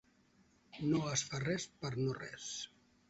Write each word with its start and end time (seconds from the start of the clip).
No 0.93 1.01
es 1.11 1.23
fa 1.27 1.43
res 1.45 1.67
per 1.83 1.93
no 2.01 2.17
res. 2.21 2.49